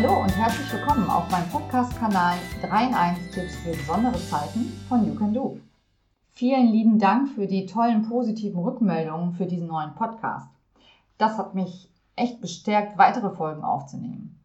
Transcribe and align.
Hallo 0.00 0.22
und 0.22 0.36
herzlich 0.36 0.72
willkommen 0.72 1.10
auf 1.10 1.28
meinem 1.28 1.48
Podcast-Kanal 1.48 2.36
3 2.62 2.86
in 2.86 2.94
1 2.94 3.18
Tipps 3.32 3.56
für 3.56 3.72
besondere 3.72 4.16
Zeiten 4.16 4.66
von 4.88 5.04
You 5.04 5.16
Can 5.16 5.34
Do. 5.34 5.58
Vielen 6.30 6.68
lieben 6.68 7.00
Dank 7.00 7.30
für 7.30 7.48
die 7.48 7.66
tollen 7.66 8.08
positiven 8.08 8.62
Rückmeldungen 8.62 9.32
für 9.32 9.46
diesen 9.46 9.66
neuen 9.66 9.96
Podcast. 9.96 10.48
Das 11.16 11.36
hat 11.36 11.56
mich 11.56 11.90
echt 12.14 12.40
bestärkt, 12.40 12.96
weitere 12.96 13.30
Folgen 13.30 13.64
aufzunehmen. 13.64 14.38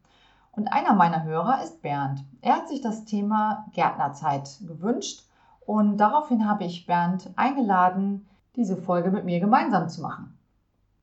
Und 0.50 0.72
einer 0.72 0.92
meiner 0.92 1.22
Hörer 1.22 1.62
ist 1.62 1.82
Bernd. 1.82 2.24
Er 2.40 2.56
hat 2.56 2.68
sich 2.68 2.80
das 2.80 3.04
Thema 3.04 3.66
Gärtnerzeit 3.74 4.58
gewünscht 4.66 5.22
und 5.64 5.98
daraufhin 5.98 6.48
habe 6.48 6.64
ich 6.64 6.86
Bernd 6.86 7.30
eingeladen, 7.36 8.26
diese 8.56 8.76
Folge 8.76 9.12
mit 9.12 9.24
mir 9.24 9.38
gemeinsam 9.38 9.88
zu 9.88 10.02
machen. 10.02 10.36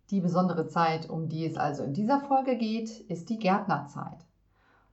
Die 0.10 0.20
besondere 0.20 0.68
Zeit, 0.68 1.10
um 1.10 1.30
die 1.30 1.46
es 1.46 1.56
also 1.56 1.84
in 1.84 1.94
dieser 1.94 2.20
Folge 2.20 2.58
geht, 2.58 2.90
ist 3.08 3.30
die 3.30 3.40
Gärtnerzeit. 3.40 4.26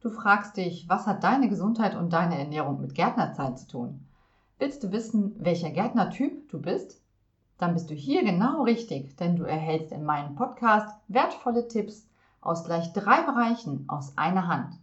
Du 0.00 0.10
fragst 0.10 0.56
dich, 0.56 0.88
was 0.88 1.08
hat 1.08 1.24
deine 1.24 1.48
Gesundheit 1.48 1.96
und 1.96 2.12
deine 2.12 2.38
Ernährung 2.38 2.80
mit 2.80 2.94
Gärtnerzeit 2.94 3.58
zu 3.58 3.66
tun? 3.66 4.06
Willst 4.60 4.84
du 4.84 4.92
wissen, 4.92 5.34
welcher 5.40 5.70
Gärtnertyp 5.70 6.48
du 6.50 6.60
bist? 6.60 7.02
Dann 7.58 7.74
bist 7.74 7.90
du 7.90 7.94
hier 7.94 8.22
genau 8.22 8.62
richtig, 8.62 9.16
denn 9.16 9.34
du 9.34 9.42
erhältst 9.42 9.90
in 9.90 10.04
meinem 10.04 10.36
Podcast 10.36 10.96
wertvolle 11.08 11.66
Tipps 11.66 12.06
aus 12.40 12.62
gleich 12.62 12.92
drei 12.92 13.22
Bereichen 13.22 13.86
aus 13.88 14.16
einer 14.16 14.46
Hand. 14.46 14.78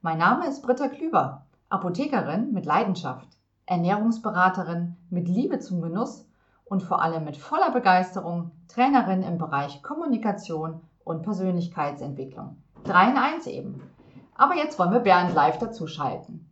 Mein 0.00 0.16
Name 0.16 0.46
ist 0.46 0.62
Britta 0.62 0.88
Klüber, 0.88 1.44
Apothekerin 1.68 2.54
mit 2.54 2.64
Leidenschaft, 2.64 3.28
Ernährungsberaterin 3.66 4.96
mit 5.10 5.28
Liebe 5.28 5.58
zum 5.58 5.82
Genuss 5.82 6.26
und 6.64 6.82
vor 6.82 7.02
allem 7.02 7.24
mit 7.24 7.36
voller 7.36 7.72
Begeisterung 7.72 8.52
Trainerin 8.68 9.22
im 9.22 9.36
Bereich 9.36 9.82
Kommunikation 9.82 10.80
und 11.04 11.24
Persönlichkeitsentwicklung. 11.24 12.56
Drei 12.84 13.10
in 13.10 13.18
eins 13.18 13.46
eben. 13.46 13.82
Aber 14.38 14.54
jetzt 14.54 14.78
wollen 14.78 14.92
wir 14.92 15.00
Bernd 15.00 15.34
live 15.34 15.58
dazuschalten. 15.58 16.46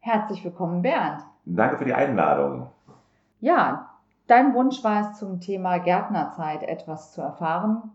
Herzlich 0.00 0.44
willkommen, 0.44 0.82
Bernd. 0.82 1.22
Danke 1.46 1.78
für 1.78 1.84
die 1.84 1.94
Einladung. 1.94 2.68
Ja, 3.40 3.88
dein 4.26 4.54
Wunsch 4.54 4.84
war 4.84 5.10
es 5.10 5.18
zum 5.18 5.40
Thema 5.40 5.78
Gärtnerzeit 5.78 6.62
etwas 6.62 7.12
zu 7.12 7.22
erfahren. 7.22 7.90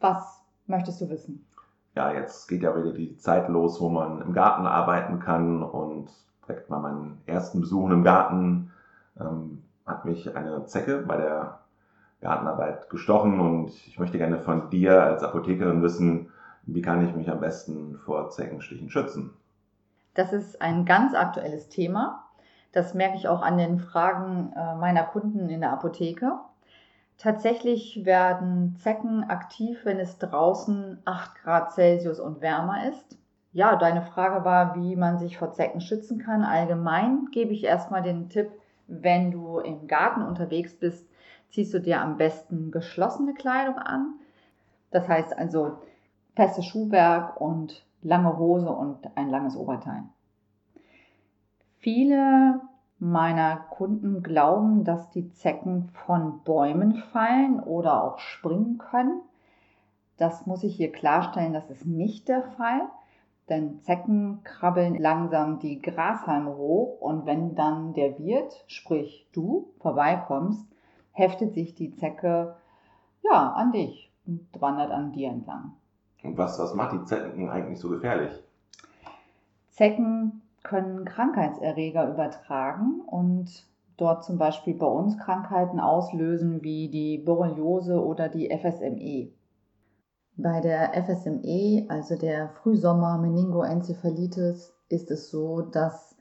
Was 0.00 0.42
möchtest 0.66 1.00
du 1.00 1.08
wissen? 1.08 1.46
Ja, 1.94 2.12
jetzt 2.12 2.48
geht 2.48 2.62
ja 2.62 2.76
wieder 2.76 2.92
die 2.92 3.16
Zeit 3.16 3.48
los, 3.48 3.80
wo 3.80 3.88
man 3.88 4.20
im 4.22 4.32
Garten 4.32 4.66
arbeiten 4.66 5.20
kann 5.20 5.62
und 5.62 6.10
direkt 6.46 6.70
mal 6.70 6.80
meinen 6.80 7.20
ersten 7.26 7.60
Besuch 7.60 7.90
im 7.90 8.02
Garten 8.02 8.72
ähm, 9.20 9.62
hat 9.86 10.04
mich 10.04 10.34
eine 10.34 10.64
Zecke 10.66 10.98
bei 11.06 11.16
der 11.16 11.58
Gartenarbeit 12.20 12.88
gestochen 12.88 13.40
und 13.40 13.70
ich 13.86 13.98
möchte 13.98 14.18
gerne 14.18 14.38
von 14.38 14.70
dir 14.70 15.02
als 15.02 15.22
Apothekerin 15.22 15.82
wissen, 15.82 16.30
wie 16.64 16.82
kann 16.82 17.06
ich 17.06 17.14
mich 17.14 17.30
am 17.30 17.40
besten 17.40 17.98
vor 17.98 18.30
Zeckenstichen 18.30 18.90
schützen? 18.90 19.34
Das 20.14 20.32
ist 20.32 20.60
ein 20.60 20.84
ganz 20.84 21.14
aktuelles 21.14 21.68
Thema. 21.68 22.24
Das 22.72 22.94
merke 22.94 23.16
ich 23.16 23.28
auch 23.28 23.42
an 23.42 23.58
den 23.58 23.78
Fragen 23.78 24.52
äh, 24.56 24.74
meiner 24.76 25.04
Kunden 25.04 25.48
in 25.48 25.60
der 25.60 25.72
Apotheke. 25.72 26.38
Tatsächlich 27.18 28.04
werden 28.04 28.76
Zecken 28.76 29.24
aktiv, 29.24 29.80
wenn 29.84 29.98
es 29.98 30.18
draußen 30.18 30.98
8 31.04 31.42
Grad 31.42 31.72
Celsius 31.72 32.18
und 32.18 32.40
wärmer 32.40 32.88
ist. 32.88 33.18
Ja, 33.52 33.76
deine 33.76 34.02
Frage 34.02 34.44
war, 34.44 34.74
wie 34.76 34.96
man 34.96 35.18
sich 35.18 35.38
vor 35.38 35.52
Zecken 35.52 35.80
schützen 35.80 36.18
kann. 36.18 36.42
Allgemein 36.42 37.28
gebe 37.30 37.52
ich 37.52 37.64
erstmal 37.64 38.02
den 38.02 38.30
Tipp, 38.30 38.50
wenn 38.86 39.30
du 39.30 39.58
im 39.58 39.86
Garten 39.86 40.22
unterwegs 40.22 40.74
bist, 40.74 41.06
ziehst 41.50 41.72
du 41.74 41.80
dir 41.80 42.00
am 42.00 42.16
besten 42.16 42.70
geschlossene 42.70 43.34
Kleidung 43.34 43.78
an. 43.78 44.14
Das 44.90 45.06
heißt 45.06 45.36
also 45.36 45.78
festes 46.34 46.64
Schuhwerk 46.66 47.40
und 47.40 47.84
lange 48.02 48.36
Hose 48.38 48.70
und 48.70 49.16
ein 49.16 49.28
langes 49.28 49.56
Oberteil. 49.56 50.02
Viele 51.78 52.60
meiner 52.98 53.56
Kunden 53.56 54.22
glauben, 54.22 54.84
dass 54.84 55.10
die 55.10 55.32
Zecken 55.32 55.88
von 56.06 56.40
Bäumen 56.44 56.94
fallen 56.94 57.58
oder 57.60 58.04
auch 58.04 58.18
springen 58.18 58.78
können. 58.78 59.20
Das 60.16 60.46
muss 60.46 60.62
ich 60.62 60.76
hier 60.76 60.92
klarstellen, 60.92 61.52
das 61.52 61.68
ist 61.68 61.84
nicht 61.84 62.28
der 62.28 62.42
Fall. 62.42 62.82
Denn 63.48 63.80
Zecken 63.80 64.44
krabbeln 64.44 64.94
langsam 64.94 65.58
die 65.58 65.82
Grashalme 65.82 66.56
hoch 66.56 67.00
und 67.00 67.26
wenn 67.26 67.56
dann 67.56 67.92
der 67.92 68.18
Wirt, 68.20 68.64
sprich 68.68 69.28
du, 69.32 69.72
vorbeikommst, 69.80 70.64
heftet 71.10 71.54
sich 71.54 71.74
die 71.74 71.92
Zecke 71.96 72.54
ja 73.22 73.52
an 73.52 73.72
dich 73.72 74.12
und 74.26 74.46
wandert 74.60 74.92
an 74.92 75.10
dir 75.10 75.28
entlang. 75.28 75.72
Und 76.22 76.38
was, 76.38 76.58
was 76.58 76.74
macht 76.74 76.92
die 76.92 77.04
Zecken 77.04 77.48
eigentlich 77.48 77.80
so 77.80 77.88
gefährlich? 77.88 78.32
Zecken 79.70 80.42
können 80.62 81.04
Krankheitserreger 81.04 82.08
übertragen 82.08 83.00
und 83.06 83.66
dort 83.96 84.24
zum 84.24 84.38
Beispiel 84.38 84.74
bei 84.74 84.86
uns 84.86 85.18
Krankheiten 85.18 85.80
auslösen 85.80 86.62
wie 86.62 86.88
die 86.88 87.18
Borreliose 87.18 88.00
oder 88.00 88.28
die 88.28 88.48
FSME. 88.50 89.32
Bei 90.36 90.60
der 90.60 90.92
FSME, 90.94 91.86
also 91.88 92.16
der 92.16 92.50
Frühsommer-Meningoenzephalitis, 92.62 94.72
ist 94.88 95.10
es 95.10 95.30
so, 95.30 95.62
dass 95.62 96.14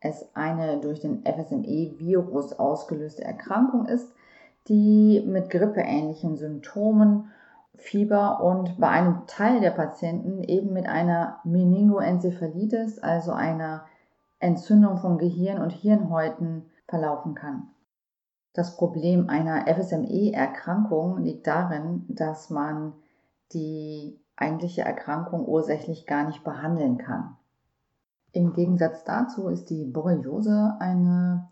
es 0.00 0.28
eine 0.34 0.80
durch 0.80 0.98
den 1.00 1.22
FSME-Virus 1.24 2.54
ausgelöste 2.54 3.22
Erkrankung 3.24 3.86
ist, 3.86 4.12
die 4.68 5.22
mit 5.26 5.50
grippeähnlichen 5.50 6.36
Symptomen, 6.36 7.30
Fieber 7.78 8.42
und 8.42 8.78
bei 8.78 8.88
einem 8.88 9.26
Teil 9.26 9.60
der 9.60 9.70
Patienten 9.70 10.42
eben 10.42 10.72
mit 10.72 10.86
einer 10.86 11.40
Meningoenzephalitis, 11.44 12.98
also 12.98 13.32
einer 13.32 13.86
Entzündung 14.40 14.98
von 14.98 15.16
Gehirn 15.18 15.62
und 15.62 15.70
Hirnhäuten, 15.70 16.66
verlaufen 16.88 17.34
kann. 17.34 17.68
Das 18.52 18.76
Problem 18.76 19.28
einer 19.28 19.66
FSME-Erkrankung 19.66 21.18
liegt 21.18 21.46
darin, 21.46 22.04
dass 22.08 22.50
man 22.50 22.94
die 23.52 24.18
eigentliche 24.36 24.82
Erkrankung 24.82 25.46
ursächlich 25.46 26.06
gar 26.06 26.26
nicht 26.26 26.42
behandeln 26.44 26.98
kann. 26.98 27.36
Im 28.32 28.52
Gegensatz 28.52 29.04
dazu 29.04 29.48
ist 29.48 29.70
die 29.70 29.84
Borreliose 29.84 30.76
eine 30.80 31.48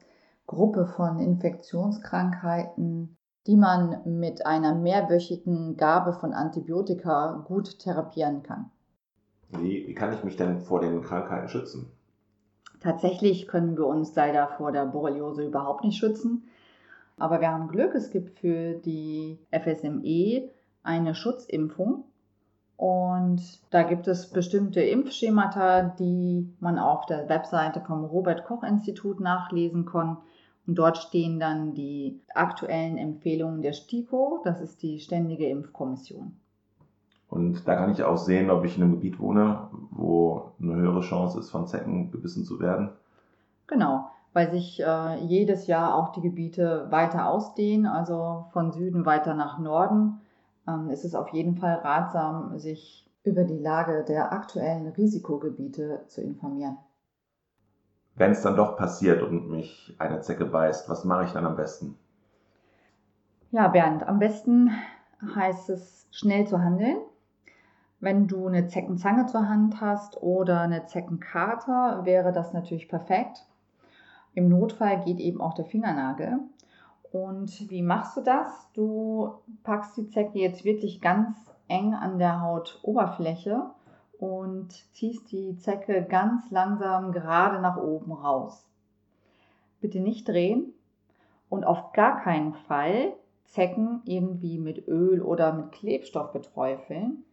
Gruppe 0.47 0.87
von 0.87 1.19
Infektionskrankheiten, 1.19 3.17
die 3.47 3.57
man 3.57 4.01
mit 4.05 4.47
einer 4.47 4.75
mehrwöchigen 4.75 5.77
Gabe 5.77 6.13
von 6.13 6.33
Antibiotika 6.33 7.45
gut 7.47 7.79
therapieren 7.79 8.43
kann. 8.43 8.71
Wie, 9.51 9.87
wie 9.87 9.95
kann 9.95 10.13
ich 10.13 10.25
mich 10.25 10.37
denn 10.37 10.59
vor 10.59 10.81
den 10.81 11.03
Krankheiten 11.03 11.49
schützen? 11.49 11.91
Tatsächlich 12.81 13.49
können 13.49 13.77
wir 13.77 13.87
uns 13.87 14.15
leider 14.15 14.49
vor 14.49 14.73
der 14.73 14.87
Borreliose 14.87 15.45
überhaupt 15.45 15.85
nicht 15.85 15.99
schützen. 15.99 16.45
Aber 17.19 17.41
wir 17.41 17.51
haben 17.51 17.69
Glück, 17.69 17.95
es 17.95 18.11
gibt 18.11 18.39
für 18.39 18.75
die 18.75 19.39
FSME 19.51 20.51
eine 20.83 21.15
Schutzimpfung. 21.15 22.05
Und 22.77 23.41
da 23.71 23.85
gibt 23.85 24.07
es 24.07 24.31
bestimmte 24.31 24.83
Impfschemata, 24.83 25.95
die 25.99 26.53
man 26.61 26.79
auf 26.79 27.07
der 27.07 27.29
Webseite 27.29 27.81
vom 27.81 28.05
Robert 28.05 28.45
Koch 28.45 28.63
Institut 28.63 29.19
nachlesen 29.19 29.87
kann. 29.87 30.19
Und 30.67 30.77
dort 30.77 30.99
stehen 30.99 31.39
dann 31.39 31.75
die 31.75 32.21
aktuellen 32.35 32.99
Empfehlungen 32.99 33.63
der 33.63 33.73
STIKO, 33.73 34.41
das 34.45 34.61
ist 34.61 34.83
die 34.83 34.99
Ständige 34.99 35.47
Impfkommission. 35.49 36.37
Und 37.29 37.67
da 37.67 37.77
kann 37.77 37.93
ich 37.93 38.03
auch 38.03 38.17
sehen, 38.17 38.51
ob 38.51 38.65
ich 38.65 38.77
in 38.77 38.83
einem 38.83 38.93
Gebiet 38.93 39.19
wohne, 39.19 39.69
wo 39.91 40.53
eine 40.61 40.75
höhere 40.75 41.01
Chance 41.01 41.41
ist, 41.41 41.51
von 41.51 41.67
Zecken 41.67 42.11
gebissen 42.11 42.45
zu 42.45 42.61
werden. 42.61 42.91
Genau, 43.67 44.11
weil 44.33 44.51
sich 44.51 44.81
äh, 44.81 45.25
jedes 45.25 45.67
Jahr 45.67 45.95
auch 45.95 46.13
die 46.13 46.21
Gebiete 46.21 46.87
weiter 46.91 47.29
ausdehnen, 47.29 47.87
also 47.87 48.47
von 48.53 48.73
Süden 48.73 49.07
weiter 49.07 49.35
nach 49.35 49.59
Norden 49.59 50.21
ähm, 50.69 50.91
ist 50.91 51.05
es 51.05 51.15
auf 51.15 51.29
jeden 51.31 51.57
Fall 51.57 51.75
ratsam, 51.77 52.59
sich 52.59 53.09
über 53.25 53.45
die 53.45 53.59
Lage 53.59 54.05
der 54.05 54.33
aktuellen 54.33 54.87
Risikogebiete 54.89 56.05
zu 56.07 56.21
informieren. 56.23 56.79
Wenn 58.17 58.31
es 58.31 58.43
dann 58.43 58.57
doch 58.57 58.77
passiert 58.77 59.23
und 59.23 59.51
mich 59.51 59.95
eine 59.99 60.21
Zecke 60.21 60.47
beißt, 60.47 60.89
was 60.89 61.05
mache 61.05 61.25
ich 61.25 61.33
dann 61.33 61.45
am 61.45 61.57
besten? 61.57 61.99
Ja, 63.51 63.69
Bernd, 63.69 64.09
am 64.09 64.19
besten 64.19 64.71
heißt 65.35 65.69
es 65.71 66.09
schnell 66.11 66.47
zu 66.47 66.63
handeln. 66.63 66.97
Wenn 68.01 68.27
du 68.27 68.47
eine 68.47 68.69
Zeckenzange 68.69 69.27
zur 69.27 69.49
Hand 69.49 69.81
hast 69.81 70.23
oder 70.23 70.61
eine 70.61 70.87
Zeckenkater, 70.87 72.05
wäre 72.05 72.33
das 72.33 72.53
natürlich 72.53 72.89
perfekt. 72.89 73.47
Im 74.35 74.49
Notfall 74.49 75.01
geht 75.05 75.19
eben 75.19 75.41
auch 75.41 75.55
der 75.55 75.65
Fingernagel. 75.65 76.39
Und 77.13 77.71
wie 77.71 77.83
machst 77.83 78.17
du 78.17 78.23
das? 78.23 78.71
Du 78.75 79.35
packst 79.63 79.97
die 79.97 80.09
Zecke 80.09 80.39
jetzt 80.39 80.65
wirklich 80.65 81.01
ganz 81.01 81.37
eng 81.69 81.95
an 81.95 82.19
der 82.19 82.41
Hautoberfläche 82.41 83.71
und 84.19 84.73
ziehst 84.95 85.31
die 85.33 85.57
Zecke 85.59 86.05
ganz 86.05 86.51
langsam 86.51 87.13
gerade 87.13 87.61
nach 87.61 87.77
oben 87.77 88.13
raus. 88.13 88.69
Bitte 89.81 90.01
nicht 90.01 90.29
drehen 90.29 90.73
und 91.49 91.65
auf 91.65 91.93
gar 91.93 92.21
keinen 92.21 92.55
Fall 92.55 93.13
Zecken 93.45 94.03
irgendwie 94.05 94.59
mit 94.59 94.87
Öl 94.89 95.23
oder 95.23 95.53
mit 95.53 95.73
Klebstoff 95.73 96.33
beträufeln, 96.33 97.25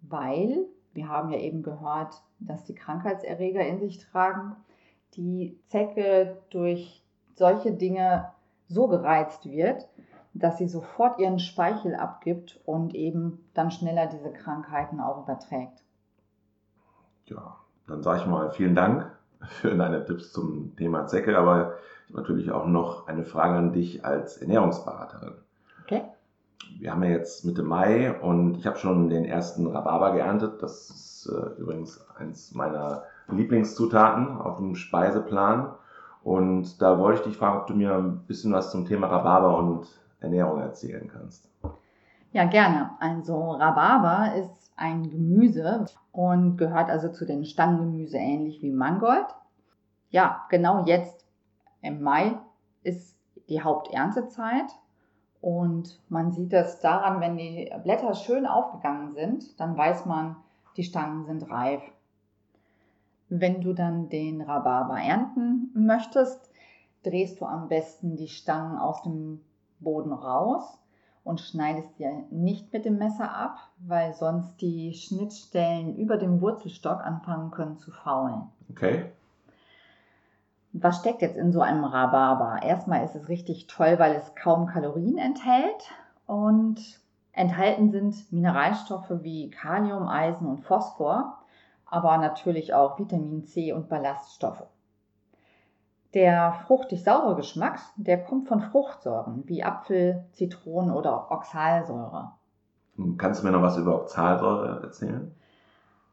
weil 0.00 0.66
wir 0.94 1.08
haben 1.08 1.30
ja 1.30 1.38
eben 1.38 1.62
gehört, 1.62 2.22
dass 2.40 2.64
die 2.64 2.74
Krankheitserreger 2.74 3.64
in 3.66 3.78
sich 3.78 3.98
tragen, 3.98 4.56
die 5.14 5.58
Zecke 5.68 6.38
durch 6.50 7.04
solche 7.34 7.72
Dinge 7.72 8.32
so 8.68 8.88
gereizt 8.88 9.46
wird, 9.50 9.88
dass 10.34 10.58
sie 10.58 10.68
sofort 10.68 11.18
ihren 11.18 11.38
Speichel 11.38 11.94
abgibt 11.94 12.60
und 12.64 12.94
eben 12.94 13.44
dann 13.54 13.70
schneller 13.70 14.06
diese 14.06 14.32
Krankheiten 14.32 15.00
auch 15.00 15.22
überträgt. 15.22 15.84
Ja, 17.28 17.56
dann 17.86 18.02
sage 18.02 18.20
ich 18.20 18.26
mal 18.26 18.50
vielen 18.50 18.74
Dank 18.74 19.10
für 19.40 19.74
deine 19.74 20.04
Tipps 20.04 20.32
zum 20.32 20.74
Thema 20.76 21.06
Zecke, 21.06 21.36
aber 21.38 21.74
natürlich 22.08 22.50
auch 22.50 22.66
noch 22.66 23.06
eine 23.06 23.24
Frage 23.24 23.58
an 23.58 23.72
dich 23.72 24.04
als 24.04 24.38
Ernährungsberaterin. 24.38 25.34
Okay. 25.84 26.02
Wir 26.78 26.92
haben 26.92 27.02
ja 27.02 27.10
jetzt 27.10 27.44
Mitte 27.44 27.62
Mai 27.62 28.18
und 28.20 28.56
ich 28.56 28.66
habe 28.66 28.78
schon 28.78 29.08
den 29.08 29.24
ersten 29.24 29.66
Rhabarber 29.66 30.12
geerntet. 30.12 30.62
Das 30.62 30.90
ist 30.90 31.30
äh, 31.32 31.60
übrigens 31.60 32.06
eins 32.16 32.54
meiner 32.54 33.04
Lieblingszutaten 33.28 34.38
auf 34.38 34.58
dem 34.58 34.74
Speiseplan. 34.74 35.72
Und 36.22 36.82
da 36.82 36.98
wollte 36.98 37.20
ich 37.20 37.26
dich 37.26 37.36
fragen, 37.36 37.58
ob 37.58 37.66
du 37.68 37.74
mir 37.74 37.94
ein 37.94 38.18
bisschen 38.26 38.52
was 38.52 38.70
zum 38.70 38.84
Thema 38.84 39.06
Rhabarber 39.06 39.56
und 39.58 39.86
Ernährung 40.20 40.60
erzählen 40.60 41.08
kannst. 41.12 41.48
Ja, 42.32 42.44
gerne. 42.44 42.90
Also 43.00 43.52
Rhabarber 43.52 44.34
ist 44.34 44.72
ein 44.76 45.08
Gemüse 45.10 45.86
und 46.12 46.58
gehört 46.58 46.90
also 46.90 47.10
zu 47.10 47.24
den 47.24 47.44
Stangengemüse 47.44 48.18
ähnlich 48.18 48.60
wie 48.62 48.70
Mangold. 48.70 49.26
Ja, 50.10 50.44
genau 50.50 50.84
jetzt 50.84 51.26
im 51.80 52.02
Mai 52.02 52.36
ist 52.82 53.16
die 53.48 53.62
Haupterntezeit 53.62 54.66
und 55.40 56.00
man 56.10 56.32
sieht 56.32 56.52
das 56.52 56.80
daran, 56.80 57.20
wenn 57.20 57.38
die 57.38 57.72
Blätter 57.82 58.12
schön 58.14 58.46
aufgegangen 58.46 59.14
sind, 59.14 59.58
dann 59.58 59.76
weiß 59.76 60.04
man, 60.04 60.36
die 60.76 60.84
Stangen 60.84 61.24
sind 61.24 61.50
reif. 61.50 61.82
Wenn 63.30 63.62
du 63.62 63.72
dann 63.72 64.10
den 64.10 64.42
Rhabarber 64.42 65.00
ernten 65.00 65.70
möchtest, 65.74 66.50
drehst 67.04 67.40
du 67.40 67.46
am 67.46 67.68
besten 67.68 68.16
die 68.16 68.28
Stangen 68.28 68.76
aus 68.76 69.02
dem 69.02 69.40
Boden 69.80 70.12
raus 70.12 70.78
und 71.28 71.40
schneidest 71.40 71.96
sie 71.98 72.08
nicht 72.30 72.72
mit 72.72 72.86
dem 72.86 72.96
Messer 72.96 73.30
ab, 73.30 73.58
weil 73.78 74.14
sonst 74.14 74.60
die 74.62 74.94
Schnittstellen 74.94 75.94
über 75.96 76.16
dem 76.16 76.40
Wurzelstock 76.40 77.04
anfangen 77.04 77.50
können 77.50 77.76
zu 77.76 77.92
faulen. 77.92 78.42
Okay. 78.70 79.12
Was 80.72 80.98
steckt 80.98 81.20
jetzt 81.20 81.36
in 81.36 81.52
so 81.52 81.60
einem 81.60 81.84
Rhabarber? 81.84 82.62
Erstmal 82.62 83.04
ist 83.04 83.14
es 83.14 83.28
richtig 83.28 83.66
toll, 83.66 83.98
weil 83.98 84.14
es 84.14 84.34
kaum 84.34 84.66
Kalorien 84.66 85.18
enthält 85.18 85.92
und 86.26 86.80
enthalten 87.32 87.90
sind 87.90 88.32
Mineralstoffe 88.32 89.10
wie 89.20 89.50
Kalium, 89.50 90.08
Eisen 90.08 90.46
und 90.46 90.60
Phosphor, 90.60 91.38
aber 91.84 92.16
natürlich 92.18 92.72
auch 92.72 92.98
Vitamin 92.98 93.44
C 93.44 93.72
und 93.72 93.88
Ballaststoffe. 93.88 94.64
Der 96.18 96.52
fruchtig-saure 96.66 97.36
Geschmack, 97.36 97.78
der 97.94 98.24
kommt 98.24 98.48
von 98.48 98.60
Fruchtsäuren 98.60 99.44
wie 99.46 99.62
Apfel, 99.62 100.24
Zitronen 100.32 100.90
oder 100.90 101.30
Oxalsäure. 101.30 102.32
Kannst 103.16 103.40
du 103.40 103.46
mir 103.46 103.52
noch 103.52 103.62
was 103.62 103.76
über 103.76 103.94
Oxalsäure 103.94 104.82
erzählen? 104.82 105.32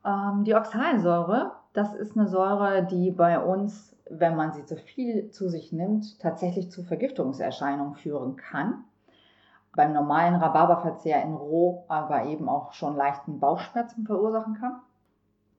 Ähm, 0.06 0.44
die 0.44 0.54
Oxalsäure, 0.54 1.54
das 1.74 1.96
ist 1.96 2.16
eine 2.16 2.28
Säure, 2.28 2.84
die 2.84 3.10
bei 3.10 3.40
uns, 3.40 3.98
wenn 4.08 4.36
man 4.36 4.54
sie 4.54 4.64
zu 4.64 4.76
viel 4.76 5.32
zu 5.32 5.50
sich 5.50 5.72
nimmt, 5.72 6.20
tatsächlich 6.20 6.70
zu 6.70 6.84
Vergiftungserscheinungen 6.84 7.96
führen 7.96 8.36
kann. 8.36 8.84
Beim 9.76 9.92
normalen 9.92 10.36
Rhabarberverzehr 10.36 11.24
in 11.24 11.34
roh 11.34 11.84
aber 11.88 12.26
eben 12.26 12.48
auch 12.48 12.74
schon 12.74 12.96
leichten 12.96 13.40
Bauchschmerzen 13.40 14.06
verursachen 14.06 14.54
kann. 14.60 14.82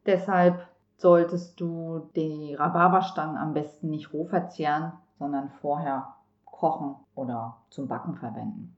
Deshalb 0.07 0.69
solltest 0.97 1.61
du 1.61 2.11
die 2.17 2.55
Rhabarberstangen 2.55 3.37
am 3.37 3.53
besten 3.53 3.91
nicht 3.91 4.13
roh 4.13 4.25
verzehren, 4.25 4.93
sondern 5.19 5.51
vorher 5.61 6.15
kochen 6.45 6.97
oder 7.15 7.57
zum 7.71 7.87
Backen 7.89 8.17
verwenden. 8.17 8.77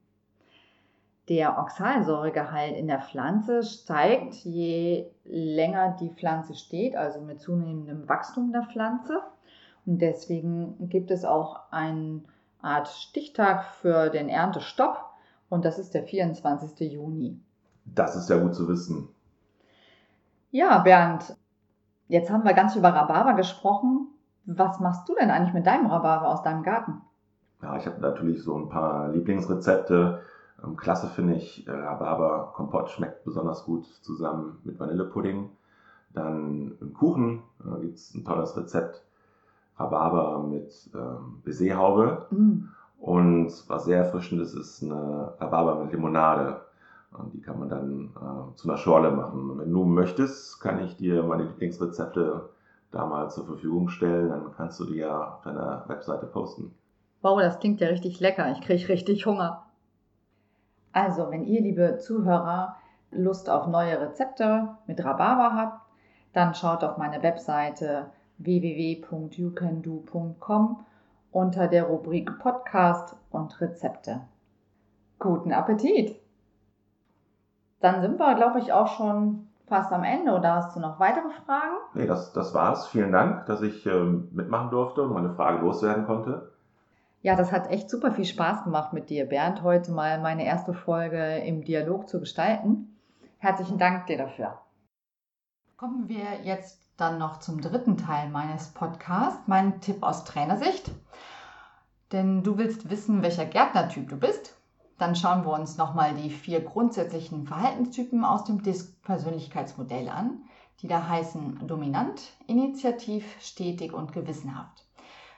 Der 1.29 1.59
Oxalsäuregehalt 1.59 2.75
in 2.75 2.87
der 2.87 3.01
Pflanze 3.01 3.63
steigt, 3.63 4.33
je 4.33 5.05
länger 5.25 5.95
die 5.99 6.09
Pflanze 6.09 6.55
steht, 6.55 6.95
also 6.95 7.21
mit 7.21 7.39
zunehmendem 7.39 8.09
Wachstum 8.09 8.51
der 8.51 8.63
Pflanze. 8.63 9.21
Und 9.85 9.99
deswegen 10.01 10.89
gibt 10.89 11.11
es 11.11 11.25
auch 11.25 11.61
eine 11.71 12.21
Art 12.61 12.87
Stichtag 12.87 13.63
für 13.75 14.09
den 14.09 14.27
Erntestopp 14.27 15.05
und 15.49 15.65
das 15.65 15.79
ist 15.79 15.93
der 15.93 16.03
24. 16.03 16.91
Juni. 16.91 17.39
Das 17.85 18.15
ist 18.15 18.29
ja 18.29 18.37
gut 18.37 18.55
zu 18.55 18.67
wissen. 18.67 19.09
Ja, 20.51 20.79
Bernd, 20.79 21.35
Jetzt 22.09 22.31
haben 22.31 22.43
wir 22.43 22.53
ganz 22.53 22.75
über 22.75 22.89
Rhabarber 22.89 23.35
gesprochen. 23.35 24.07
Was 24.45 24.79
machst 24.79 25.07
du 25.07 25.13
denn 25.13 25.29
eigentlich 25.29 25.53
mit 25.53 25.67
deinem 25.67 25.85
Rhabarber 25.85 26.29
aus 26.29 26.41
deinem 26.41 26.63
Garten? 26.63 27.01
Ja, 27.61 27.77
ich 27.77 27.85
habe 27.85 28.01
natürlich 28.01 28.43
so 28.43 28.57
ein 28.57 28.67
paar 28.67 29.09
Lieblingsrezepte. 29.09 30.21
Ähm, 30.63 30.75
klasse 30.75 31.07
finde 31.07 31.35
ich, 31.35 31.67
äh, 31.67 31.71
Rhabarber-Kompott 31.71 32.89
schmeckt 32.89 33.23
besonders 33.25 33.63
gut 33.63 33.85
zusammen 33.85 34.57
mit 34.63 34.79
Vanillepudding. 34.79 35.51
Dann 36.11 36.77
im 36.81 36.93
Kuchen 36.95 37.43
äh, 37.63 37.79
gibt 37.81 37.97
es 37.97 38.15
ein 38.15 38.25
tolles 38.25 38.57
Rezept. 38.57 39.03
Rhabarber 39.77 40.39
mit 40.39 40.89
ähm, 40.95 41.43
Baiserhaube. 41.45 42.25
Mm. 42.31 42.69
Und 42.99 43.53
was 43.67 43.85
sehr 43.85 43.99
erfrischendes 43.99 44.55
ist 44.55 44.81
eine 44.81 45.35
Rhabarber 45.39 45.83
mit 45.83 45.93
Limonade. 45.93 46.61
Und 47.11 47.33
die 47.33 47.41
kann 47.41 47.59
man 47.59 47.69
dann 47.69 48.11
äh, 48.15 48.55
zu 48.55 48.69
einer 48.69 48.77
Schorle 48.77 49.11
machen. 49.11 49.49
Und 49.49 49.59
wenn 49.59 49.71
du 49.71 49.83
möchtest, 49.83 50.61
kann 50.61 50.83
ich 50.83 50.95
dir 50.95 51.23
meine 51.23 51.43
Lieblingsrezepte 51.43 52.49
da 52.91 53.05
mal 53.05 53.29
zur 53.29 53.45
Verfügung 53.45 53.89
stellen. 53.89 54.29
Dann 54.29 54.51
kannst 54.55 54.79
du 54.79 54.85
die 54.85 54.97
ja 54.97 55.35
auf 55.35 55.41
deiner 55.41 55.83
Webseite 55.87 56.27
posten. 56.27 56.73
Wow, 57.21 57.39
das 57.39 57.59
klingt 57.59 57.81
ja 57.81 57.89
richtig 57.89 58.19
lecker. 58.19 58.51
Ich 58.51 58.61
kriege 58.61 58.89
richtig 58.89 59.25
Hunger. 59.25 59.65
Also, 60.91 61.31
wenn 61.31 61.45
ihr, 61.45 61.61
liebe 61.61 61.97
Zuhörer, 61.97 62.75
Lust 63.11 63.49
auf 63.49 63.65
neue 63.67 63.99
Rezepte 63.99 64.75
mit 64.87 65.03
Rhabarber 65.03 65.55
habt, 65.55 65.81
dann 66.33 66.53
schaut 66.53 66.83
auf 66.83 66.97
meine 66.97 67.23
Webseite 67.23 68.11
www.youcando.com 68.37 70.85
unter 71.31 71.67
der 71.67 71.85
Rubrik 71.85 72.37
Podcast 72.39 73.15
und 73.31 73.59
Rezepte. 73.61 74.21
Guten 75.19 75.51
Appetit! 75.51 76.19
Dann 77.81 78.01
sind 78.01 78.19
wir, 78.19 78.35
glaube 78.35 78.59
ich, 78.59 78.73
auch 78.73 78.87
schon 78.87 79.47
fast 79.67 79.91
am 79.91 80.03
Ende. 80.03 80.33
Oder 80.33 80.55
hast 80.55 80.75
du 80.75 80.79
noch 80.79 80.99
weitere 80.99 81.29
Fragen? 81.45 81.75
Nee, 81.93 82.07
das, 82.07 82.33
das 82.33 82.53
war's. 82.53 82.87
Vielen 82.87 83.11
Dank, 83.11 83.45
dass 83.45 83.61
ich 83.61 83.85
ähm, 83.85 84.27
mitmachen 84.31 84.69
durfte 84.69 85.01
und 85.01 85.13
meine 85.13 85.33
Frage 85.33 85.59
loswerden 85.59 86.05
konnte. 86.05 86.51
Ja, 87.21 87.35
das 87.35 87.51
hat 87.51 87.69
echt 87.69 87.89
super 87.89 88.11
viel 88.11 88.25
Spaß 88.25 88.63
gemacht 88.63 88.93
mit 88.93 89.09
dir, 89.09 89.25
Bernd, 89.25 89.61
heute 89.61 89.91
mal 89.91 90.21
meine 90.21 90.45
erste 90.45 90.73
Folge 90.73 91.39
im 91.39 91.65
Dialog 91.65 92.07
zu 92.07 92.21
gestalten. 92.21 92.97
Herzlichen 93.39 93.77
Dank 93.77 94.07
dir 94.07 94.17
dafür. 94.17 94.57
Kommen 95.75 96.07
wir 96.07 96.41
jetzt 96.43 96.81
dann 96.95 97.17
noch 97.17 97.39
zum 97.39 97.59
dritten 97.59 97.97
Teil 97.97 98.29
meines 98.29 98.69
Podcasts, 98.69 99.41
mein 99.47 99.81
Tipp 99.81 100.01
aus 100.01 100.23
Trainersicht. 100.23 100.91
Denn 102.13 102.41
du 102.41 102.57
willst 102.57 102.89
wissen, 102.89 103.21
welcher 103.21 103.45
Gärtnertyp 103.45 104.09
du 104.09 104.17
bist 104.17 104.58
dann 104.99 105.15
schauen 105.15 105.45
wir 105.45 105.53
uns 105.53 105.77
nochmal 105.77 106.13
die 106.13 106.29
vier 106.29 106.59
grundsätzlichen 106.59 107.47
Verhaltenstypen 107.47 108.25
aus 108.25 108.43
dem 108.43 108.61
DISC-Persönlichkeitsmodell 108.61 110.09
an, 110.09 110.41
die 110.81 110.87
da 110.87 111.07
heißen 111.07 111.65
dominant, 111.65 112.21
initiativ, 112.47 113.25
stetig 113.39 113.93
und 113.93 114.11
gewissenhaft. 114.11 114.85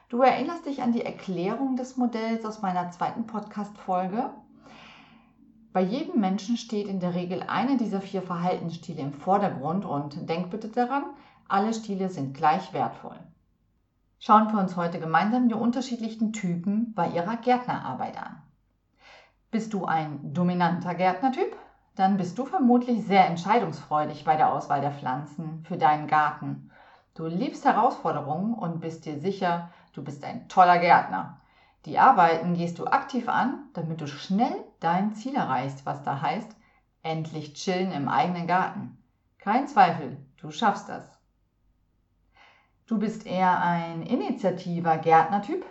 Du 0.10 0.22
erinnerst 0.24 0.66
dich 0.66 0.82
an 0.82 0.92
die 0.92 1.06
Erklärung 1.06 1.76
des 1.76 1.96
Modells 1.96 2.44
aus 2.44 2.62
meiner 2.62 2.90
zweiten 2.90 3.28
Podcast-Folge. 3.28 4.32
Bei 5.74 5.82
jedem 5.82 6.20
Menschen 6.20 6.58
steht 6.58 6.88
in 6.88 7.00
der 7.00 7.14
Regel 7.14 7.44
einer 7.44 7.78
dieser 7.78 8.02
vier 8.02 8.24
Verhaltensstile 8.24 9.02
im 9.02 9.14
Vordergrund 9.14 9.86
und 9.86 10.28
denk 10.28 10.50
bitte 10.50 10.70
daran, 10.70 11.06
alle 11.48 11.74
Stile 11.74 12.10
sind 12.10 12.36
gleich 12.36 12.74
wertvoll. 12.74 13.20
Schauen 14.20 14.52
wir 14.52 14.60
uns 14.60 14.76
heute 14.76 15.00
gemeinsam 15.00 15.50
die 15.50 15.56
unterschiedlichen 15.56 16.34
Typen 16.34 16.94
bei 16.94 17.10
ihrer 17.10 17.38
Gärtnerarbeit 17.38 18.22
an. 18.22 18.42
Bist 19.52 19.74
du 19.74 19.84
ein 19.84 20.34
dominanter 20.34 20.96
Gärtnertyp? 20.96 21.58
Dann 21.98 22.16
bist 22.16 22.38
du 22.38 22.46
vermutlich 22.46 23.06
sehr 23.06 23.28
entscheidungsfreudig 23.28 24.24
bei 24.24 24.38
der 24.38 24.54
Auswahl 24.54 24.80
der 24.80 24.94
Pflanzen 24.94 25.66
für 25.68 25.76
deinen 25.76 26.08
Garten. 26.08 26.72
Du 27.16 27.26
liebst 27.26 27.66
Herausforderungen 27.66 28.54
und 28.54 28.80
bist 28.80 29.06
dir 29.06 29.20
sicher, 29.20 29.70
du 29.92 30.06
bist 30.06 30.24
ein 30.24 30.48
toller 30.48 30.80
Gärtner. 30.80 31.42
Die 31.84 32.00
Arbeiten 32.00 32.54
gehst 32.54 32.80
du 32.80 32.86
aktiv 32.86 33.28
an, 33.28 33.66
damit 33.74 34.00
du 34.00 34.08
schnell 34.08 34.56
dein 34.80 35.16
Ziel 35.16 35.36
erreichst, 35.36 35.86
was 35.86 36.02
da 36.02 36.22
heißt, 36.22 36.56
endlich 37.04 37.54
chillen 37.54 37.92
im 37.92 38.08
eigenen 38.08 38.48
Garten. 38.48 39.04
Kein 39.38 39.68
Zweifel, 39.68 40.16
du 40.38 40.52
schaffst 40.52 40.88
das. 40.88 41.20
Du 42.88 43.00
bist 43.00 43.26
eher 43.26 43.60
ein 43.60 44.04
initiativer 44.04 44.98
Gärtnertyp. 44.98 45.66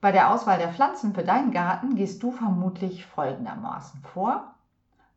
Bei 0.00 0.12
der 0.12 0.32
Auswahl 0.32 0.58
der 0.58 0.72
Pflanzen 0.72 1.12
für 1.12 1.24
deinen 1.24 1.50
Garten 1.50 1.96
gehst 1.96 2.22
du 2.22 2.30
vermutlich 2.30 3.04
folgendermaßen 3.06 4.00
vor. 4.02 4.54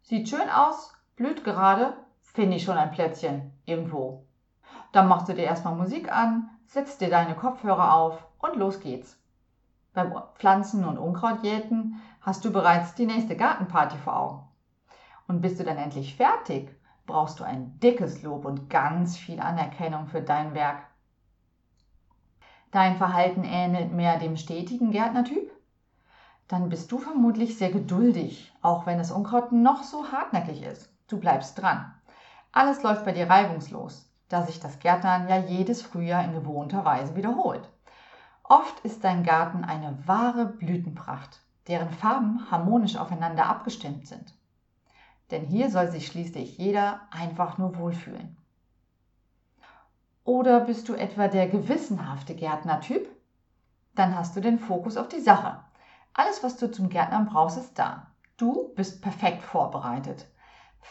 Sieht 0.02 0.28
schön 0.28 0.50
aus, 0.50 0.94
blüht 1.16 1.44
gerade, 1.44 1.94
finde 2.22 2.58
ich 2.58 2.64
schon 2.64 2.78
ein 2.78 2.92
Plätzchen 2.92 3.54
irgendwo. 3.66 4.26
Dann 4.92 5.08
machst 5.08 5.30
du 5.30 5.34
dir 5.34 5.44
erstmal 5.44 5.76
Musik 5.76 6.12
an, 6.12 6.50
setzt 6.66 7.00
dir 7.00 7.12
deine 7.12 7.36
Kopfhörer 7.36 7.94
auf 7.94 8.26
und 8.40 8.56
los 8.56 8.80
geht's. 8.80 9.22
Beim 9.94 10.14
Pflanzen- 10.36 10.86
und 10.86 10.98
Unkrautjäten 10.98 12.02
hast 12.22 12.44
du 12.44 12.52
bereits 12.52 12.96
die 12.96 13.06
nächste 13.06 13.36
Gartenparty 13.36 13.98
vor 13.98 14.16
Augen. 14.16 14.48
Und 15.28 15.42
bist 15.42 15.60
du 15.60 15.64
dann 15.64 15.78
endlich 15.78 16.16
fertig, 16.16 16.76
brauchst 17.06 17.40
du 17.40 17.44
ein 17.44 17.80
dickes 17.80 18.24
Lob 18.24 18.46
und 18.46 18.70
ganz 18.70 19.18
viel 19.18 19.40
Anerkennung 19.40 20.08
für 20.08 20.22
dein 20.22 20.56
Werk. 20.56 20.88
Dein 22.72 22.96
Verhalten 22.96 23.44
ähnelt 23.44 23.92
mehr 23.92 24.18
dem 24.18 24.38
stetigen 24.38 24.92
Gärtnertyp? 24.92 25.52
Dann 26.48 26.70
bist 26.70 26.92
du 26.92 27.00
vermutlich 27.00 27.58
sehr 27.58 27.70
geduldig, 27.70 28.54
auch 28.62 28.86
wenn 28.86 28.98
das 28.98 29.12
Unkraut 29.12 29.52
noch 29.52 29.84
so 29.84 30.12
hartnäckig 30.12 30.64
ist. 30.64 30.90
Du 31.08 31.20
bleibst 31.20 31.62
dran. 31.62 31.94
Alles 32.54 32.82
läuft 32.82 33.04
bei 33.04 33.12
dir 33.12 33.30
reibungslos, 33.30 34.10
da 34.30 34.44
sich 34.44 34.62
das 34.62 34.80
Gärtnern 34.80 35.28
ja 35.28 35.38
jedes 35.38 35.82
Frühjahr 35.82 36.24
in 36.24 36.34
gewohnter 36.34 36.86
Weise 36.86 37.16
wiederholt. 37.16 37.70
Oft 38.44 38.80
ist 38.82 39.04
dein 39.04 39.24
Garten 39.24 39.66
eine 39.66 39.98
wahre 40.06 40.46
Blütenpracht, 40.46 41.42
deren 41.68 41.90
Farben 41.90 42.52
harmonisch 42.52 42.96
aufeinander 42.96 43.48
abgestimmt 43.48 44.08
sind. 44.08 44.34
Denn 45.30 45.46
hier 45.46 45.70
soll 45.70 45.90
sich 45.90 46.08
schließlich 46.08 46.58
jeder 46.58 47.02
einfach 47.12 47.58
nur 47.58 47.78
wohlfühlen. 47.78 48.38
Oder 50.24 50.60
bist 50.60 50.88
du 50.88 50.94
etwa 50.94 51.28
der 51.28 51.48
gewissenhafte 51.48 52.36
Gärtnertyp? 52.36 53.10
Dann 53.96 54.16
hast 54.16 54.36
du 54.36 54.42
den 54.42 54.60
Fokus 54.60 54.96
auf 54.96 55.08
die 55.08 55.20
Sache. 55.20 55.60
Alles, 56.14 56.44
was 56.44 56.58
du 56.58 56.72
zum 56.72 56.90
Gärtnern 56.90 57.26
brauchst, 57.26 57.58
ist 57.58 57.80
da. 57.80 58.08
Du 58.38 58.72
bist 58.76 59.02
perfekt 59.02 59.44
vorbereitet. 59.44 60.28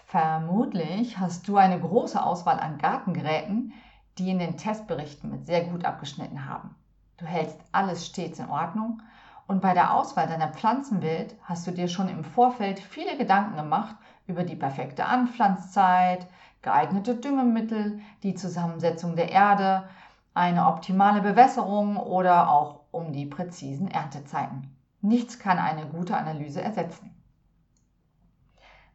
Vermutlich 0.06 1.18
hast 1.18 1.46
du 1.46 1.56
eine 1.56 1.80
große 1.80 2.20
Auswahl 2.20 2.58
an 2.58 2.78
Gartengeräten, 2.78 3.72
die 4.18 4.30
in 4.30 4.38
den 4.38 4.56
Testberichten 4.56 5.30
mit 5.30 5.46
sehr 5.46 5.64
gut 5.64 5.84
abgeschnitten 5.84 6.48
haben. 6.48 6.74
Du 7.16 7.24
hältst 7.24 7.60
alles 7.70 8.06
stets 8.06 8.38
in 8.38 8.48
Ordnung 8.48 9.00
und 9.46 9.60
bei 9.60 9.74
der 9.74 9.94
Auswahl 9.94 10.26
deiner 10.26 10.48
Pflanzenwild 10.48 11.36
hast 11.42 11.66
du 11.66 11.70
dir 11.70 11.88
schon 11.88 12.08
im 12.08 12.24
Vorfeld 12.24 12.80
viele 12.80 13.16
Gedanken 13.16 13.56
gemacht 13.56 13.96
über 14.26 14.44
die 14.44 14.56
perfekte 14.56 15.04
Anpflanzzeit, 15.04 16.26
geeignete 16.62 17.16
Düngemittel, 17.16 18.00
die 18.22 18.34
Zusammensetzung 18.34 19.16
der 19.16 19.30
Erde, 19.30 19.88
eine 20.34 20.66
optimale 20.66 21.22
Bewässerung 21.22 21.96
oder 21.96 22.50
auch 22.50 22.80
um 22.90 23.12
die 23.12 23.26
präzisen 23.26 23.90
Erntezeiten. 23.90 24.76
Nichts 25.00 25.38
kann 25.38 25.58
eine 25.58 25.86
gute 25.86 26.16
Analyse 26.16 26.60
ersetzen. 26.60 27.14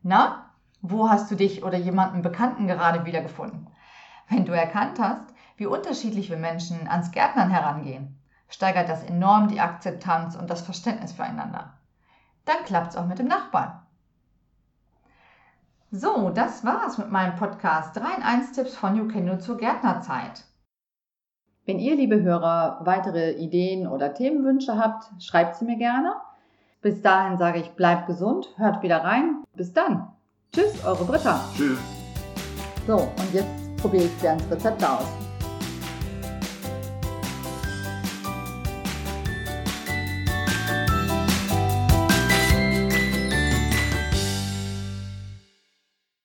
Na, 0.04 0.52
wo 0.82 1.10
hast 1.10 1.32
du 1.32 1.36
dich 1.36 1.64
oder 1.64 1.78
jemanden 1.78 2.22
Bekannten 2.22 2.68
gerade 2.68 3.06
wiedergefunden? 3.06 3.70
Wenn 4.30 4.46
du 4.46 4.52
erkannt 4.52 5.00
hast, 5.00 5.34
wie 5.58 5.66
unterschiedlich 5.66 6.30
wir 6.30 6.38
Menschen 6.38 6.88
ans 6.88 7.12
Gärtnern 7.12 7.50
herangehen, 7.50 8.20
steigert 8.48 8.90
das 8.90 9.04
enorm 9.04 9.48
die 9.48 9.60
Akzeptanz 9.60 10.36
und 10.36 10.50
das 10.50 10.62
Verständnis 10.62 11.14
füreinander. 11.14 11.74
Dann 12.46 12.64
klappt 12.66 12.90
es 12.90 12.98
auch 12.98 13.08
mit 13.08 13.18
dem 13.18 13.28
Nachbarn. 13.28 13.82
So, 15.92 16.30
das 16.30 16.66
war's 16.66 16.98
mit 16.98 17.12
meinem 17.12 17.36
Podcast 17.36 17.96
3 17.96 18.16
in 18.18 18.24
1 18.24 18.52
Tipps 18.54 18.76
von 18.76 18.96
Jukendo 18.98 19.38
zur 19.38 19.58
Gärtnerzeit. 19.58 20.44
Wenn 21.66 21.80
ihr, 21.80 21.96
liebe 21.96 22.22
Hörer, 22.22 22.82
weitere 22.84 23.34
Ideen 23.34 23.88
oder 23.88 24.14
Themenwünsche 24.14 24.78
habt, 24.78 25.06
schreibt 25.24 25.56
sie 25.56 25.66
mir 25.66 25.78
gerne. 25.78 26.16
Bis 26.82 27.02
dahin 27.02 27.38
sage 27.38 27.60
ich, 27.60 27.72
bleibt 27.72 28.08
gesund, 28.08 28.50
hört 28.58 28.84
wieder 28.84 29.04
rein. 29.04 29.44
Bis 29.54 29.74
dann. 29.74 30.12
Tschüss, 30.54 30.84
eure 30.86 31.06
Britta. 31.06 31.40
Tschüss. 31.56 31.80
So, 32.88 32.98
und 32.98 33.34
jetzt 33.34 33.78
probiere 33.78 34.06
ich 34.06 34.18
dir 34.20 34.30
ans 34.30 34.52
Rezept 34.52 34.84
aus. 34.84 35.25